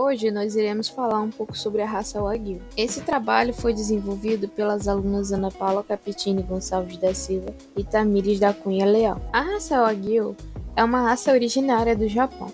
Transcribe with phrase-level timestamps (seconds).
[0.00, 2.62] Hoje nós iremos falar um pouco sobre a raça Wagyu.
[2.76, 8.54] Esse trabalho foi desenvolvido pelas alunas Ana Paula Capitini Gonçalves da Silva e Tamires da
[8.54, 9.20] Cunha Leal.
[9.32, 10.36] A raça Wagyu
[10.76, 12.52] é uma raça originária do Japão.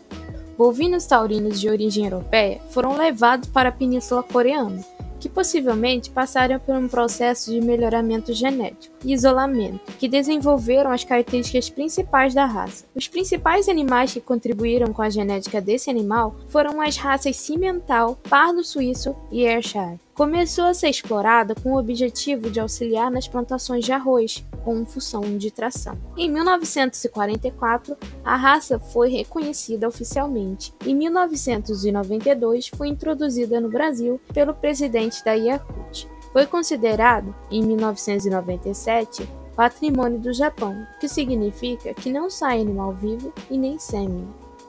[0.57, 4.83] Bovinos taurinos de origem europeia foram levados para a Península Coreana
[5.25, 11.71] que possivelmente passaram por um processo de melhoramento genético e isolamento, que desenvolveram as características
[11.71, 12.85] principais da raça.
[12.95, 18.63] Os principais animais que contribuíram com a genética desse animal foram as raças Cimental, Pardo
[18.63, 23.93] Suíço e Ayrshire começou a ser explorada com o objetivo de auxiliar nas plantações de
[23.93, 25.97] arroz, com função de tração.
[26.17, 30.73] Em 1944, a raça foi reconhecida oficialmente.
[30.85, 36.09] Em 1992, foi introduzida no Brasil pelo presidente da Yakult.
[36.33, 43.57] Foi considerado, em 1997, patrimônio do Japão, que significa que não sai animal vivo e
[43.57, 44.27] nem sêmen.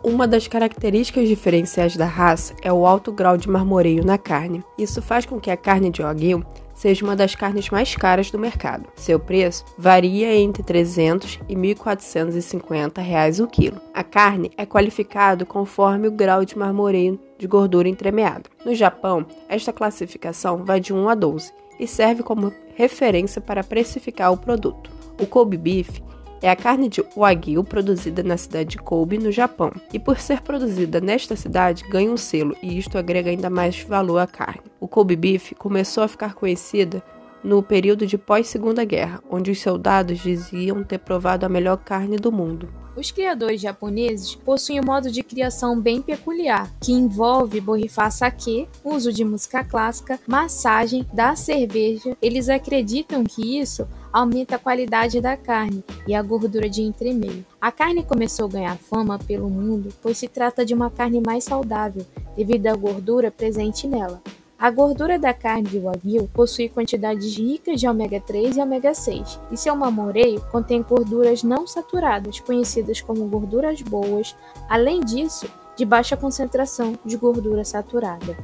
[0.07, 4.63] Uma das características diferenciais da raça é o alto grau de marmoreio na carne.
[4.77, 8.37] Isso faz com que a carne de Wagyu seja uma das carnes mais caras do
[8.37, 8.87] mercado.
[8.95, 13.81] Seu preço varia entre 300 e 1.450 reais o quilo.
[13.95, 18.47] A carne é qualificada conforme o grau de marmoreio de gordura entremeado.
[18.63, 24.31] No Japão, esta classificação vai de 1 a 12 e serve como referência para precificar
[24.31, 24.91] o produto.
[25.19, 25.99] O Kobe beef
[26.45, 30.41] é a carne de Wagyu produzida na cidade de Kobe, no Japão, e por ser
[30.41, 34.61] produzida nesta cidade ganha um selo e isto agrega ainda mais valor à carne.
[34.79, 37.01] O Kobe beef começou a ficar conhecida
[37.43, 42.31] no período de pós-Segunda Guerra, onde os soldados diziam ter provado a melhor carne do
[42.31, 42.69] mundo.
[42.95, 49.11] Os criadores japoneses possuem um modo de criação bem peculiar, que envolve borrifar saquê, uso
[49.11, 52.15] de música clássica, massagem, da cerveja.
[52.21, 53.85] Eles acreditam que isso
[54.15, 57.45] aumenta a qualidade da carne e a gordura de entremeio.
[57.59, 61.43] A carne começou a ganhar fama pelo mundo, pois se trata de uma carne mais
[61.43, 64.21] saudável, devido à gordura presente nela.
[64.57, 69.37] A gordura da carne de wagyu possui quantidades ricas de ômega 3 e ômega 6,
[69.51, 74.33] e seu mamoreio contém gorduras não saturadas, conhecidas como gorduras boas,
[74.69, 75.45] além disso,
[75.75, 78.37] de baixa concentração de gordura saturada.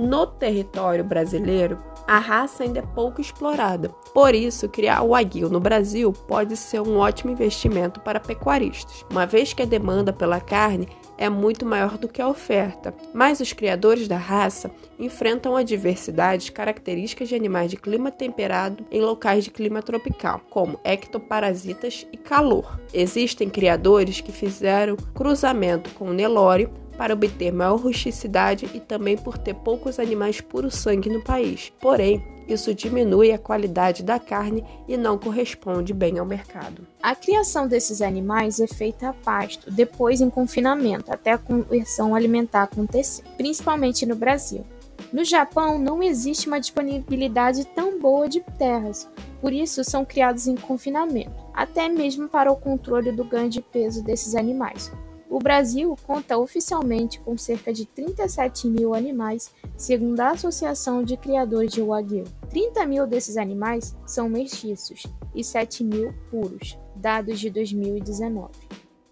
[0.00, 1.76] No território brasileiro,
[2.06, 3.88] a raça ainda é pouco explorada.
[4.14, 9.26] Por isso, criar o Wagyu no Brasil pode ser um ótimo investimento para pecuaristas, uma
[9.26, 10.88] vez que a demanda pela carne
[11.18, 12.94] é muito maior do que a oferta.
[13.12, 14.70] Mas os criadores da raça
[15.00, 22.06] enfrentam adversidades características de animais de clima temperado em locais de clima tropical, como ectoparasitas
[22.12, 22.78] e calor.
[22.94, 29.38] Existem criadores que fizeram cruzamento com o Nelore para obter maior rusticidade e também por
[29.38, 31.72] ter poucos animais puro sangue no país.
[31.80, 36.86] Porém, isso diminui a qualidade da carne e não corresponde bem ao mercado.
[37.00, 42.64] A criação desses animais é feita a pasto, depois em confinamento, até a conversão alimentar
[42.64, 44.64] acontecer, principalmente no Brasil.
[45.12, 49.08] No Japão, não existe uma disponibilidade tão boa de terras,
[49.40, 54.02] por isso são criados em confinamento, até mesmo para o controle do ganho de peso
[54.02, 54.90] desses animais.
[55.30, 61.70] O Brasil conta oficialmente com cerca de 37 mil animais, segundo a Associação de Criadores
[61.70, 62.24] de Wagyu.
[62.48, 68.50] 30 mil desses animais são mestiços e 7 mil puros, dados de 2019.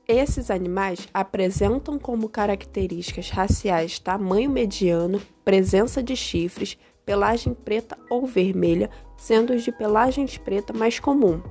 [0.08, 8.88] Esses animais apresentam como características raciais tamanho mediano, presença de chifres, pelagem preta ou vermelha,
[9.18, 11.42] sendo os de pelagem preta mais comum,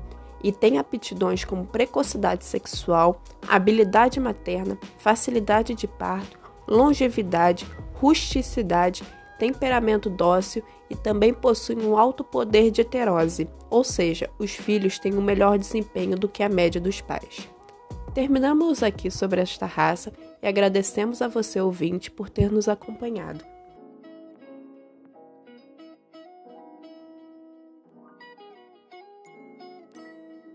[0.45, 9.03] e tem aptidões como precocidade sexual, habilidade materna, facilidade de parto, longevidade, rusticidade,
[9.39, 15.15] temperamento dócil e também possui um alto poder de heterose, ou seja, os filhos têm
[15.15, 17.49] um melhor desempenho do que a média dos pais.
[18.13, 20.13] Terminamos aqui sobre esta raça
[20.43, 23.54] e agradecemos a você ouvinte por ter nos acompanhado.